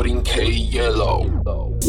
Putting 0.00 0.22
K 0.22 0.48
Yellow. 0.48 1.79